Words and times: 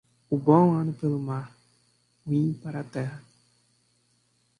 O 0.31 0.35
bom 0.35 0.73
ano 0.73 0.91
pelo 0.93 1.19
mar, 1.19 1.55
ruim 2.25 2.53
para 2.55 2.79
a 2.79 2.83
terra. 2.83 3.23